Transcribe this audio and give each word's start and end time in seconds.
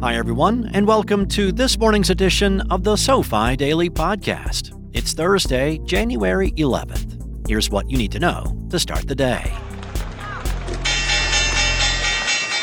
Hi, 0.00 0.14
everyone, 0.14 0.70
and 0.74 0.86
welcome 0.86 1.26
to 1.30 1.50
this 1.50 1.76
morning's 1.76 2.08
edition 2.08 2.60
of 2.70 2.84
the 2.84 2.94
SoFi 2.94 3.56
Daily 3.56 3.90
Podcast. 3.90 4.72
It's 4.92 5.12
Thursday, 5.12 5.78
January 5.78 6.52
11th. 6.52 7.48
Here's 7.48 7.68
what 7.68 7.90
you 7.90 7.98
need 7.98 8.12
to 8.12 8.20
know 8.20 8.56
to 8.70 8.78
start 8.78 9.08
the 9.08 9.16
day. 9.16 9.52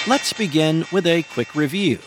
Let's 0.07 0.31
begin 0.31 0.85
with 0.93 1.05
a 1.05 1.23
quick 1.33 1.55
review. 1.55 1.99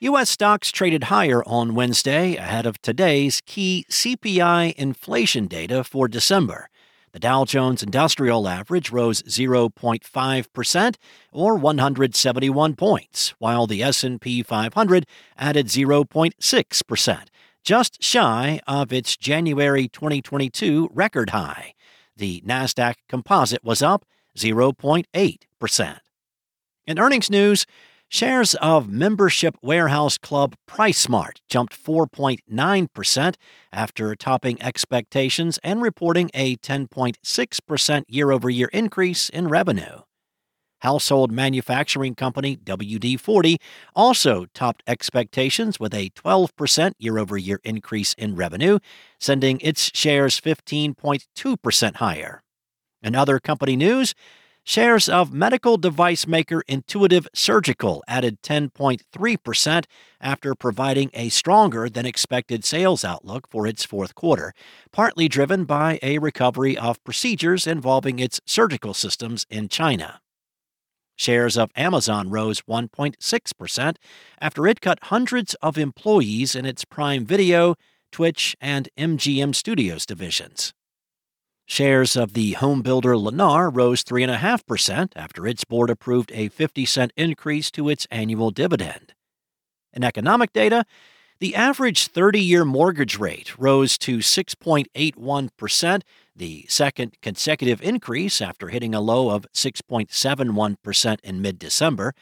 U.S. 0.00 0.28
stocks 0.28 0.70
traded 0.70 1.04
higher 1.04 1.42
on 1.46 1.74
Wednesday 1.74 2.36
ahead 2.36 2.66
of 2.66 2.82
today's 2.82 3.40
key 3.46 3.86
CPI 3.88 4.74
inflation 4.74 5.46
data 5.46 5.82
for 5.82 6.06
December. 6.06 6.68
The 7.14 7.20
Dow 7.20 7.44
Jones 7.44 7.80
Industrial 7.80 8.48
Average 8.48 8.90
rose 8.90 9.22
0.5% 9.22 10.96
or 11.30 11.54
171 11.54 12.74
points, 12.74 13.34
while 13.38 13.68
the 13.68 13.84
S&P 13.84 14.42
500 14.42 15.06
added 15.38 15.66
0.6%, 15.68 17.26
just 17.62 18.02
shy 18.02 18.60
of 18.66 18.92
its 18.92 19.16
January 19.16 19.86
2022 19.86 20.88
record 20.92 21.30
high. 21.30 21.74
The 22.16 22.42
Nasdaq 22.44 22.96
Composite 23.08 23.62
was 23.62 23.80
up 23.80 24.04
0.8%. 24.36 25.98
In 26.88 26.98
earnings 26.98 27.30
news, 27.30 27.64
Shares 28.14 28.54
of 28.62 28.88
membership 28.88 29.56
warehouse 29.60 30.18
club 30.18 30.54
PriceSmart 30.70 31.38
jumped 31.48 31.74
4.9% 31.76 33.34
after 33.72 34.14
topping 34.14 34.62
expectations 34.62 35.58
and 35.64 35.82
reporting 35.82 36.30
a 36.32 36.54
10.6% 36.58 38.04
year 38.06 38.30
over 38.30 38.48
year 38.48 38.70
increase 38.72 39.28
in 39.30 39.48
revenue. 39.48 40.02
Household 40.82 41.32
manufacturing 41.32 42.14
company 42.14 42.56
WD 42.56 43.18
40 43.18 43.58
also 43.96 44.46
topped 44.54 44.84
expectations 44.86 45.80
with 45.80 45.92
a 45.92 46.10
12% 46.10 46.92
year 47.00 47.18
over 47.18 47.36
year 47.36 47.58
increase 47.64 48.14
in 48.14 48.36
revenue, 48.36 48.78
sending 49.18 49.58
its 49.58 49.90
shares 49.92 50.40
15.2% 50.40 51.96
higher. 51.96 52.44
In 53.02 53.16
other 53.16 53.40
company 53.40 53.74
news, 53.74 54.14
Shares 54.66 55.10
of 55.10 55.30
medical 55.30 55.76
device 55.76 56.26
maker 56.26 56.62
Intuitive 56.66 57.28
Surgical 57.34 58.02
added 58.08 58.40
10.3% 58.40 59.84
after 60.22 60.54
providing 60.54 61.10
a 61.12 61.28
stronger 61.28 61.90
than 61.90 62.06
expected 62.06 62.64
sales 62.64 63.04
outlook 63.04 63.46
for 63.50 63.66
its 63.66 63.84
fourth 63.84 64.14
quarter, 64.14 64.54
partly 64.90 65.28
driven 65.28 65.66
by 65.66 65.98
a 66.02 66.18
recovery 66.18 66.78
of 66.78 67.02
procedures 67.04 67.66
involving 67.66 68.18
its 68.18 68.40
surgical 68.46 68.94
systems 68.94 69.44
in 69.50 69.68
China. 69.68 70.20
Shares 71.14 71.58
of 71.58 71.70
Amazon 71.76 72.30
rose 72.30 72.62
1.6% 72.62 73.96
after 74.40 74.66
it 74.66 74.80
cut 74.80 74.98
hundreds 75.02 75.52
of 75.60 75.76
employees 75.76 76.54
in 76.54 76.64
its 76.64 76.86
Prime 76.86 77.26
Video, 77.26 77.74
Twitch, 78.10 78.56
and 78.62 78.88
MGM 78.96 79.54
Studios 79.54 80.06
divisions. 80.06 80.72
Shares 81.66 82.14
of 82.14 82.34
the 82.34 82.52
home 82.52 82.82
builder 82.82 83.14
Lennar 83.14 83.74
rose 83.74 84.04
3.5% 84.04 85.12
after 85.16 85.46
its 85.46 85.64
board 85.64 85.88
approved 85.88 86.30
a 86.34 86.48
50 86.48 86.84
cent 86.84 87.12
increase 87.16 87.70
to 87.70 87.88
its 87.88 88.06
annual 88.10 88.50
dividend. 88.50 89.14
In 89.94 90.04
economic 90.04 90.52
data, 90.52 90.84
the 91.40 91.54
average 91.54 92.08
30 92.08 92.40
year 92.40 92.64
mortgage 92.64 93.18
rate 93.18 93.58
rose 93.58 93.96
to 93.98 94.18
6.81%, 94.18 96.02
the 96.36 96.66
second 96.68 97.16
consecutive 97.22 97.80
increase 97.82 98.42
after 98.42 98.68
hitting 98.68 98.94
a 98.94 99.00
low 99.00 99.30
of 99.30 99.46
6.71% 99.54 101.16
in 101.24 101.40
mid 101.40 101.58
December. 101.58 102.12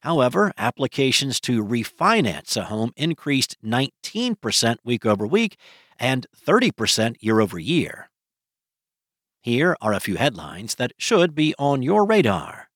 However, 0.00 0.52
applications 0.58 1.40
to 1.40 1.64
refinance 1.64 2.56
a 2.56 2.64
home 2.64 2.92
increased 2.96 3.56
19% 3.64 4.76
week 4.84 5.06
over 5.06 5.26
week 5.26 5.56
and 5.98 6.26
30% 6.46 7.16
year 7.20 7.40
over 7.40 7.58
year. 7.58 8.09
Here 9.42 9.74
are 9.80 9.94
a 9.94 10.00
few 10.00 10.16
headlines 10.16 10.74
that 10.74 10.92
should 10.98 11.34
be 11.34 11.54
on 11.58 11.82
your 11.82 12.04
radar. 12.04 12.68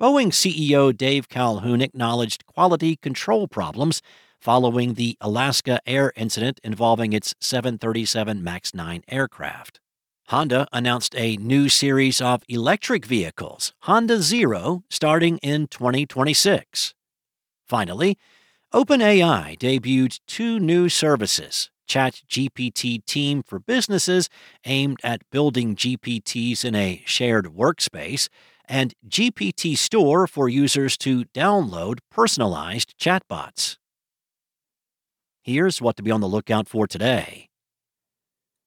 Boeing 0.00 0.28
CEO 0.28 0.96
Dave 0.96 1.28
Calhoun 1.28 1.82
acknowledged 1.82 2.46
quality 2.46 2.94
control 2.94 3.48
problems 3.48 4.02
following 4.40 4.94
the 4.94 5.16
Alaska 5.20 5.80
Air 5.84 6.12
incident 6.14 6.60
involving 6.62 7.12
its 7.12 7.34
737 7.40 8.42
MAX 8.42 8.72
9 8.72 9.02
aircraft. 9.08 9.80
Honda 10.28 10.68
announced 10.72 11.16
a 11.16 11.36
new 11.38 11.68
series 11.68 12.20
of 12.20 12.44
electric 12.48 13.04
vehicles, 13.04 13.72
Honda 13.80 14.22
Zero, 14.22 14.84
starting 14.88 15.38
in 15.38 15.66
2026. 15.66 16.94
Finally, 17.68 18.16
OpenAI 18.72 19.58
debuted 19.58 20.20
two 20.28 20.60
new 20.60 20.88
services 20.88 21.68
ChatGPT 21.90 23.04
team 23.04 23.42
for 23.42 23.58
businesses 23.58 24.28
aimed 24.64 25.00
at 25.02 25.28
building 25.30 25.74
GPTs 25.74 26.64
in 26.64 26.76
a 26.76 27.02
shared 27.04 27.46
workspace, 27.46 28.28
and 28.68 28.94
GPT 29.08 29.76
Store 29.76 30.28
for 30.28 30.48
users 30.48 30.96
to 30.98 31.24
download 31.34 31.98
personalized 32.08 32.96
chatbots. 32.96 33.76
Here's 35.42 35.82
what 35.82 35.96
to 35.96 36.02
be 36.04 36.12
on 36.12 36.20
the 36.20 36.28
lookout 36.28 36.68
for 36.68 36.86
today. 36.86 37.48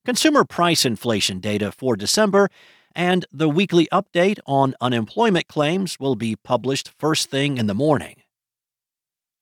Consumer 0.03 0.43
price 0.43 0.83
inflation 0.83 1.39
data 1.39 1.71
for 1.71 1.95
December 1.95 2.49
and 2.93 3.25
the 3.31 3.47
weekly 3.47 3.87
update 3.89 4.39
on 4.45 4.75
unemployment 4.81 5.47
claims 5.47 5.97
will 5.97 6.15
be 6.15 6.35
published 6.35 6.91
first 6.99 7.29
thing 7.29 7.57
in 7.57 7.67
the 7.67 7.73
morning. 7.73 8.17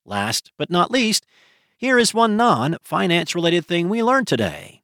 Last 0.06 0.52
but 0.56 0.70
not 0.70 0.92
least, 0.92 1.26
here 1.82 1.98
is 1.98 2.14
one 2.14 2.38
non 2.38 2.78
finance 2.84 3.34
related 3.34 3.66
thing 3.66 3.90
we 3.90 4.04
learned 4.04 4.28
today. 4.28 4.84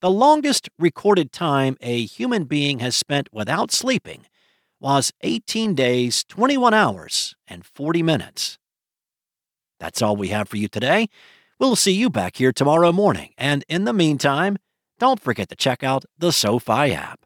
The 0.00 0.10
longest 0.10 0.68
recorded 0.76 1.30
time 1.30 1.76
a 1.80 2.04
human 2.04 2.44
being 2.44 2.80
has 2.80 2.96
spent 2.96 3.28
without 3.32 3.70
sleeping 3.70 4.26
was 4.80 5.12
18 5.20 5.76
days, 5.76 6.24
21 6.24 6.74
hours, 6.74 7.36
and 7.46 7.64
40 7.64 8.02
minutes. 8.02 8.58
That's 9.78 10.02
all 10.02 10.16
we 10.16 10.28
have 10.28 10.48
for 10.48 10.56
you 10.56 10.66
today. 10.66 11.06
We'll 11.60 11.76
see 11.76 11.92
you 11.92 12.10
back 12.10 12.38
here 12.38 12.52
tomorrow 12.52 12.90
morning, 12.90 13.32
and 13.38 13.64
in 13.68 13.84
the 13.84 13.92
meantime, 13.92 14.56
don't 14.98 15.20
forget 15.20 15.48
to 15.50 15.56
check 15.56 15.84
out 15.84 16.04
the 16.18 16.32
SoFi 16.32 16.92
app. 16.92 17.20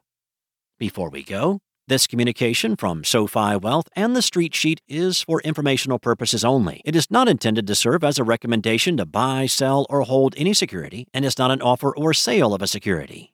Before 0.77 1.09
we 1.09 1.23
go, 1.23 1.59
this 1.89 2.07
communication 2.07 2.75
from 2.75 3.03
SoFi 3.03 3.57
Wealth 3.57 3.89
and 3.95 4.15
the 4.15 4.21
Street 4.21 4.55
Sheet 4.55 4.79
is 4.87 5.23
for 5.23 5.41
informational 5.41 5.99
purposes 5.99 6.45
only. 6.45 6.81
It 6.85 6.95
is 6.95 7.11
not 7.11 7.27
intended 7.27 7.67
to 7.67 7.75
serve 7.75 8.03
as 8.03 8.17
a 8.17 8.23
recommendation 8.23 8.95
to 8.97 9.05
buy, 9.05 9.47
sell, 9.47 9.85
or 9.89 10.03
hold 10.03 10.35
any 10.37 10.53
security 10.53 11.07
and 11.13 11.25
is 11.25 11.37
not 11.37 11.51
an 11.51 11.61
offer 11.61 11.93
or 11.95 12.13
sale 12.13 12.53
of 12.53 12.61
a 12.61 12.67
security. 12.67 13.33